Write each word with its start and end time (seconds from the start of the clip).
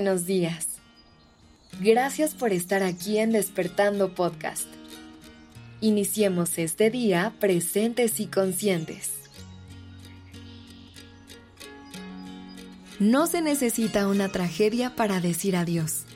buenos 0.00 0.24
días. 0.24 0.66
Gracias 1.78 2.32
por 2.32 2.54
estar 2.54 2.82
aquí 2.82 3.18
en 3.18 3.32
Despertando 3.32 4.14
Podcast. 4.14 4.66
Iniciemos 5.82 6.56
este 6.56 6.88
día 6.88 7.34
presentes 7.38 8.18
y 8.18 8.26
conscientes. 8.26 9.10
No 12.98 13.26
se 13.26 13.42
necesita 13.42 14.08
una 14.08 14.30
tragedia 14.30 14.96
para 14.96 15.20
decir 15.20 15.54
adiós. 15.54 16.06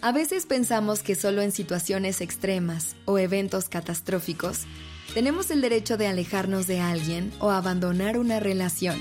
A 0.00 0.12
veces 0.12 0.46
pensamos 0.46 1.02
que 1.02 1.16
solo 1.16 1.42
en 1.42 1.50
situaciones 1.50 2.20
extremas 2.20 2.94
o 3.06 3.18
eventos 3.18 3.68
catastróficos 3.68 4.66
tenemos 5.14 5.50
el 5.50 5.62
derecho 5.62 5.96
de 5.96 6.06
alejarnos 6.06 6.68
de 6.68 6.78
alguien 6.78 7.32
o 7.40 7.50
abandonar 7.50 8.16
una 8.18 8.38
relación. 8.38 9.00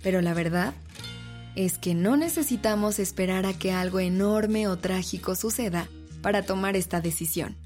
Pero 0.00 0.20
la 0.20 0.32
verdad 0.32 0.74
es 1.58 1.76
que 1.76 1.92
no 1.92 2.16
necesitamos 2.16 3.00
esperar 3.00 3.44
a 3.44 3.52
que 3.52 3.72
algo 3.72 3.98
enorme 3.98 4.68
o 4.68 4.78
trágico 4.78 5.34
suceda 5.34 5.88
para 6.22 6.44
tomar 6.44 6.76
esta 6.76 7.00
decisión. 7.00 7.56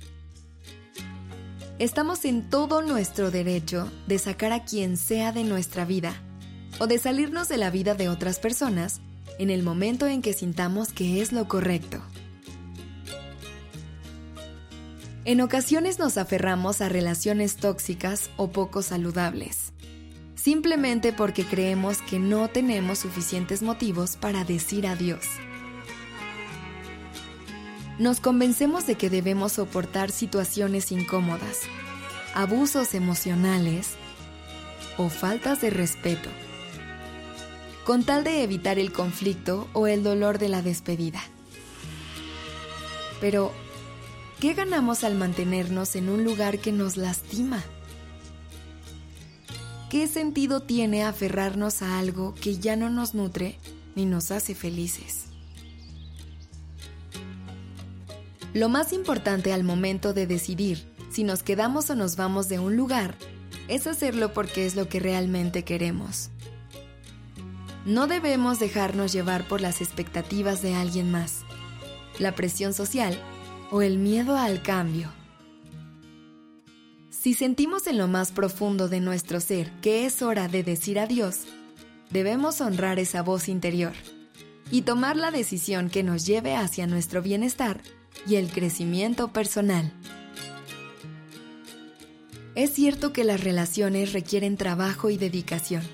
Estamos 1.79 2.25
en 2.25 2.49
todo 2.49 2.81
nuestro 2.81 3.31
derecho 3.31 3.93
de 4.07 4.19
sacar 4.19 4.53
a 4.53 4.65
quien 4.65 4.97
sea 4.97 5.31
de 5.33 5.45
nuestra 5.45 5.85
vida 5.85 6.15
o 6.79 6.87
de 6.87 6.97
salirnos 6.97 7.51
de 7.51 7.59
la 7.59 7.69
vida 7.69 7.95
de 7.95 8.09
otras 8.09 8.39
personas 8.39 9.03
en 9.39 9.51
el 9.51 9.63
momento 9.63 10.07
en 10.07 10.23
que 10.23 10.33
sintamos 10.33 10.95
que 10.95 11.21
es 11.21 11.31
lo 11.33 11.47
correcto. 11.47 12.01
En 15.27 15.43
ocasiones 15.43 15.99
nos 15.99 16.17
aferramos 16.17 16.81
a 16.81 16.89
relaciones 16.89 17.57
tóxicas 17.57 18.31
o 18.39 18.53
poco 18.53 18.81
saludables 18.81 19.73
simplemente 20.43 21.13
porque 21.13 21.45
creemos 21.45 22.03
que 22.03 22.19
no 22.19 22.49
tenemos 22.49 22.99
suficientes 22.99 23.63
motivos 23.63 24.17
para 24.17 24.45
decir 24.45 24.89
adiós. 24.89 25.25
Nos 28.01 28.19
convencemos 28.19 28.85
de 28.87 28.97
que 28.97 29.09
debemos 29.09 29.53
soportar 29.53 30.11
situaciones 30.11 30.91
incómodas, 30.91 31.61
abusos 32.35 32.95
emocionales 32.95 33.91
o 34.97 35.09
faltas 35.11 35.61
de 35.61 35.71
respeto, 35.71 36.29
con 37.85 38.03
tal 38.03 38.25
de 38.25 38.43
evitar 38.43 38.81
el 38.81 38.93
conflicto 38.93 39.69
o 39.75 39.87
el 39.87 40.03
dolor 40.03 40.39
de 40.39 40.49
la 40.49 40.61
despedida. 40.61 41.23
Pero, 43.21 43.53
¿qué 44.41 44.55
ganamos 44.55 45.05
al 45.05 45.15
mantenernos 45.15 45.95
en 45.95 46.09
un 46.09 46.25
lugar 46.25 46.59
que 46.59 46.73
nos 46.73 46.97
lastima? 46.97 47.63
¿Qué 49.93 50.09
sentido 50.09 50.61
tiene 50.61 51.05
aferrarnos 51.05 51.83
a 51.83 51.99
algo 51.99 52.35
que 52.35 52.57
ya 52.57 52.77
no 52.77 52.89
nos 52.89 53.15
nutre 53.15 53.59
ni 53.95 54.07
nos 54.07 54.31
hace 54.31 54.55
felices? 54.55 55.25
Lo 58.55 58.71
más 58.71 58.95
importante 58.95 59.53
al 59.53 59.65
momento 59.65 60.15
de 60.15 60.27
decidir 60.27 60.83
si 61.11 61.25
nos 61.25 61.43
quedamos 61.43 61.91
o 61.91 61.95
nos 61.95 62.17
vamos 62.17 62.49
de 62.49 62.59
un 62.59 62.75
lugar 62.75 63.19
es 63.69 63.87
hacerlo 63.87 64.33
porque 64.33 64.65
es 64.65 64.77
lo 64.77 64.89
que 64.89 64.99
realmente 64.99 65.63
queremos. 65.63 66.31
No 67.85 68.07
debemos 68.07 68.61
dejarnos 68.61 69.13
llevar 69.13 69.47
por 69.47 69.61
las 69.61 69.83
expectativas 69.83 70.63
de 70.63 70.75
alguien 70.75 71.11
más, 71.11 71.41
la 72.19 72.35
presión 72.35 72.73
social 72.73 73.15
o 73.71 73.83
el 73.83 73.99
miedo 73.99 74.39
al 74.39 74.63
cambio. 74.63 75.11
Si 77.23 77.35
sentimos 77.35 77.87
en 77.87 77.99
lo 77.99 78.09
más 78.09 78.33
profundo 78.33 78.89
de 78.89 78.99
nuestro 78.99 79.39
ser 79.39 79.71
que 79.81 80.07
es 80.07 80.23
hora 80.23 80.49
de 80.49 80.65
decir 80.65 80.99
adiós, 80.99 81.43
debemos 82.11 82.61
honrar 82.61 82.99
esa 82.99 83.23
voz 83.23 83.49
interior 83.49 83.93
y 84.73 84.83
tomar 84.83 85.17
la 85.17 85.31
decisión 85.31 85.89
que 85.89 86.03
nos 86.03 86.27
lleve 86.27 86.57
hacia 86.57 86.89
nuestro 86.89 87.23
bienestar 87.23 87.81
y 88.27 88.35
el 88.35 88.51
crecimiento 88.51 89.33
personal. 89.33 89.93
Es 92.57 92.73
cierto 92.73 93.13
que 93.13 93.23
las 93.23 93.45
relaciones 93.45 94.13
requieren 94.13 94.57
trabajo 94.57 95.09
y 95.09 95.17
dedicación. 95.17 95.85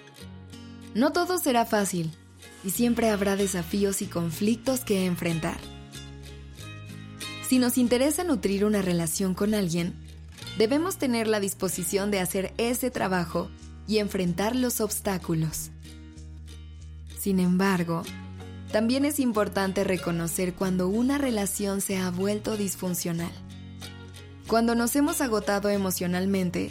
No 0.95 1.13
todo 1.13 1.37
será 1.37 1.67
fácil 1.67 2.11
y 2.65 2.71
siempre 2.71 3.11
habrá 3.11 3.37
desafíos 3.37 4.01
y 4.01 4.07
conflictos 4.07 4.81
que 4.81 5.05
enfrentar. 5.05 5.59
Si 7.47 7.59
nos 7.59 7.77
interesa 7.77 8.25
nutrir 8.25 8.65
una 8.65 8.81
relación 8.81 9.35
con 9.35 9.53
alguien, 9.53 10.08
debemos 10.59 10.97
tener 10.97 11.29
la 11.29 11.41
disposición 11.41 12.11
de 12.11 12.19
hacer 12.19 12.53
ese 12.59 12.91
trabajo 12.91 13.49
y 13.87 13.99
enfrentar 13.99 14.57
los 14.57 14.81
obstáculos. 14.81 15.71
Sin 17.19 17.39
embargo, 17.39 18.03
también 18.73 19.05
es 19.05 19.21
importante 19.21 19.85
reconocer 19.85 20.55
cuando 20.55 20.89
una 20.89 21.17
relación 21.17 21.81
se 21.81 21.97
ha 21.97 22.11
vuelto 22.11 22.57
disfuncional. 22.57 23.31
Cuando 24.47 24.75
nos 24.75 24.95
hemos 24.97 25.21
agotado 25.21 25.71
emocionalmente 25.71 26.71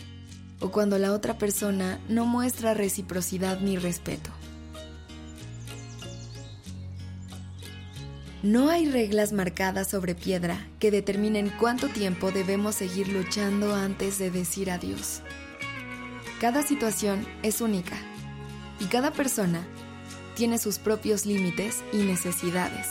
o 0.59 0.69
cuando 0.69 0.99
la 0.99 1.13
otra 1.13 1.37
persona 1.37 1.99
no 2.09 2.25
muestra 2.25 2.73
reciprocidad 2.73 3.61
ni 3.61 3.77
respeto. 3.77 4.29
No 8.43 8.69
hay 8.69 8.87
reglas 8.87 9.33
marcadas 9.33 9.89
sobre 9.89 10.13
piedra 10.13 10.67
que 10.79 10.91
determinen 10.91 11.51
cuánto 11.59 11.87
tiempo 11.87 12.31
debemos 12.31 12.75
seguir 12.75 13.07
luchando 13.07 13.73
antes 13.73 14.19
de 14.19 14.29
decir 14.29 14.69
adiós. 14.69 15.21
Cada 16.39 16.61
situación 16.61 17.27
es 17.41 17.61
única 17.61 17.97
y 18.79 18.85
cada 18.85 19.09
persona 19.09 19.65
tiene 20.35 20.59
sus 20.59 20.77
propios 20.77 21.25
límites 21.25 21.83
y 21.91 21.97
necesidades. 21.97 22.85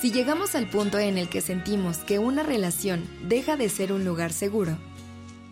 Si 0.00 0.12
llegamos 0.12 0.54
al 0.54 0.70
punto 0.70 0.96
en 1.00 1.18
el 1.18 1.28
que 1.28 1.40
sentimos 1.40 1.98
que 1.98 2.20
una 2.20 2.44
relación 2.44 3.04
deja 3.28 3.56
de 3.56 3.68
ser 3.68 3.92
un 3.92 4.04
lugar 4.04 4.32
seguro, 4.32 4.78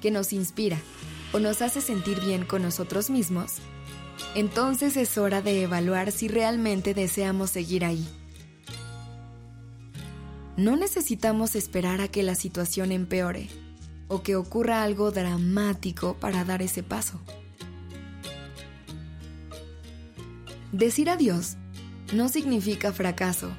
que 0.01 0.13
nos 0.13 0.33
inspira 0.33 0.79
o 1.33 1.41
nos 1.41 1.63
hace 1.63 1.81
sentir 1.81 2.21
bien 2.21 2.45
con 2.45 2.63
nosotros 2.63 3.11
mismos, 3.11 3.57
entonces 4.35 4.97
es 4.97 5.19
hora 5.19 5.43
de 5.43 5.63
evaluar 5.63 6.13
si 6.13 6.29
realmente 6.29 6.95
deseamos 6.95 7.51
seguir 7.51 7.85
ahí. 7.85 8.07
No 10.57 10.77
necesitamos 10.77 11.55
esperar 11.55 12.01
a 12.01 12.09
que 12.09 12.23
la 12.23 12.35
situación 12.35 12.93
empeore 12.93 13.49
o 14.09 14.23
que 14.23 14.37
ocurra 14.37 14.83
algo 14.83 15.11
dramático 15.11 16.17
para 16.19 16.45
dar 16.45 16.63
ese 16.63 16.83
paso. 16.83 17.21
Decir 20.73 21.11
adiós 21.11 21.57
no 22.13 22.29
significa 22.29 22.93
fracaso, 22.93 23.51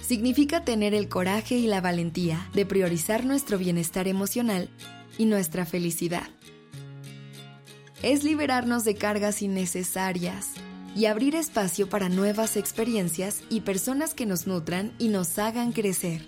significa 0.00 0.64
tener 0.64 0.94
el 0.94 1.08
coraje 1.08 1.56
y 1.56 1.66
la 1.66 1.80
valentía 1.80 2.48
de 2.54 2.66
priorizar 2.66 3.24
nuestro 3.24 3.58
bienestar 3.58 4.08
emocional 4.08 4.70
y 5.18 5.26
nuestra 5.26 5.66
felicidad 5.66 6.28
es 8.02 8.24
liberarnos 8.24 8.84
de 8.84 8.94
cargas 8.94 9.42
innecesarias 9.42 10.50
y 10.94 11.06
abrir 11.06 11.34
espacio 11.34 11.88
para 11.88 12.08
nuevas 12.08 12.56
experiencias 12.56 13.42
y 13.50 13.60
personas 13.60 14.14
que 14.14 14.26
nos 14.26 14.46
nutran 14.46 14.92
y 14.98 15.08
nos 15.08 15.38
hagan 15.38 15.72
crecer. 15.72 16.26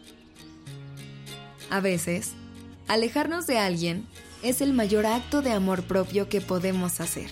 A 1.71 1.81
veces, 1.81 2.32
alejarnos 2.88 3.47
de 3.47 3.59
alguien 3.59 4.06
es 4.43 4.60
el 4.60 4.72
mayor 4.72 5.06
acto 5.06 5.43
de 5.43 5.53
amor 5.53 5.82
propio 5.82 6.28
que 6.28 6.41
podemos 6.41 7.00
hacer. 7.00 7.31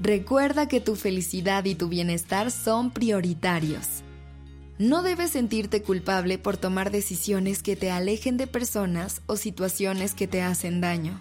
Recuerda 0.00 0.68
que 0.68 0.80
tu 0.80 0.96
felicidad 0.96 1.64
y 1.64 1.74
tu 1.74 1.88
bienestar 1.88 2.50
son 2.50 2.90
prioritarios. 2.90 4.02
No 4.78 5.02
debes 5.02 5.30
sentirte 5.30 5.82
culpable 5.82 6.36
por 6.36 6.56
tomar 6.56 6.90
decisiones 6.90 7.62
que 7.62 7.76
te 7.76 7.90
alejen 7.90 8.36
de 8.36 8.46
personas 8.46 9.22
o 9.26 9.36
situaciones 9.36 10.14
que 10.14 10.26
te 10.26 10.42
hacen 10.42 10.80
daño. 10.80 11.20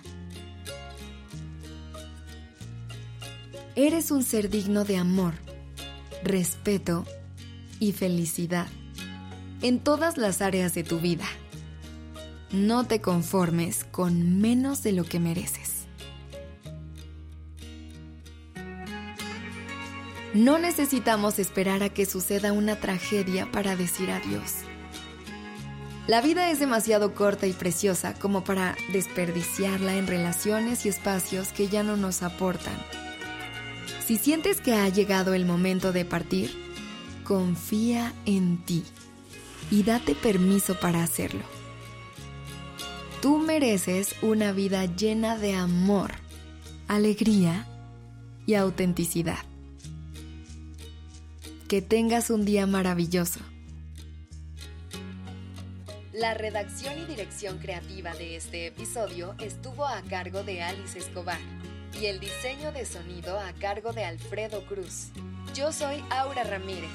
Eres 3.75 4.11
un 4.11 4.21
ser 4.21 4.51
digno 4.51 4.85
de 4.85 4.97
amor, 4.97 5.33
respeto 6.23 7.07
y 7.79 7.91
felicidad 7.91 8.67
en 9.63 9.79
todas 9.79 10.19
las 10.19 10.43
áreas 10.43 10.75
de 10.75 10.83
tu 10.83 10.99
vida. 10.99 11.25
No 12.51 12.83
te 12.83 13.01
conformes 13.01 13.83
con 13.85 14.39
menos 14.39 14.83
de 14.83 14.91
lo 14.91 15.05
que 15.05 15.19
mereces. 15.19 15.87
No 20.35 20.59
necesitamos 20.59 21.39
esperar 21.39 21.81
a 21.81 21.89
que 21.89 22.05
suceda 22.05 22.53
una 22.53 22.75
tragedia 22.75 23.51
para 23.51 23.75
decir 23.75 24.11
adiós. 24.11 24.53
La 26.05 26.21
vida 26.21 26.51
es 26.51 26.59
demasiado 26.59 27.15
corta 27.15 27.47
y 27.47 27.53
preciosa 27.53 28.13
como 28.13 28.43
para 28.43 28.75
desperdiciarla 28.91 29.95
en 29.95 30.05
relaciones 30.05 30.85
y 30.85 30.89
espacios 30.89 31.47
que 31.53 31.69
ya 31.69 31.81
no 31.81 31.97
nos 31.97 32.21
aportan 32.21 32.75
si 34.05 34.17
sientes 34.17 34.59
que 34.59 34.73
ha 34.73 34.89
llegado 34.89 35.33
el 35.33 35.45
momento 35.45 35.91
de 35.93 36.05
partir, 36.05 36.51
confía 37.23 38.13
en 38.25 38.63
ti 38.65 38.83
y 39.71 39.83
date 39.83 40.13
permiso 40.13 40.79
para 40.79 41.03
hacerlo. 41.03 41.43
Tú 43.21 43.37
mereces 43.37 44.15
una 44.21 44.51
vida 44.51 44.85
llena 44.85 45.37
de 45.37 45.55
amor, 45.55 46.11
alegría 46.87 47.65
y 48.45 48.55
autenticidad. 48.55 49.39
Que 51.69 51.81
tengas 51.81 52.29
un 52.29 52.43
día 52.43 52.67
maravilloso. 52.67 53.39
La 56.11 56.33
redacción 56.33 56.99
y 56.99 57.05
dirección 57.05 57.57
creativa 57.57 58.13
de 58.13 58.35
este 58.35 58.67
episodio 58.67 59.33
estuvo 59.39 59.87
a 59.87 60.01
cargo 60.03 60.43
de 60.43 60.61
Alice 60.61 60.99
Escobar 60.99 61.39
y 61.99 62.07
el 62.07 62.19
diseño 62.19 62.71
de 62.71 62.85
sonido 62.85 63.39
a 63.39 63.53
cargo 63.53 63.93
de 63.93 64.03
Alfredo 64.05 64.65
Cruz. 64.65 65.09
Yo 65.53 65.71
soy 65.71 66.03
Aura 66.09 66.43
Ramírez. 66.43 66.89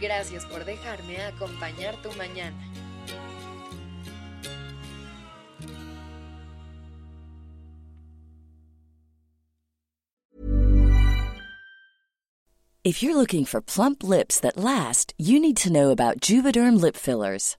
Gracias 0.00 0.44
por 0.46 0.64
dejarme 0.64 1.20
acompañar 1.22 1.96
tu 2.02 2.10
mañana. 2.12 2.56
If 12.82 13.02
you're 13.02 13.14
looking 13.14 13.44
for 13.44 13.60
plump 13.60 14.02
lips 14.02 14.40
that 14.40 14.56
last, 14.56 15.12
you 15.18 15.38
need 15.38 15.58
to 15.58 15.70
know 15.70 15.90
about 15.90 16.20
Juvederm 16.20 16.80
lip 16.80 16.96
fillers. 16.96 17.58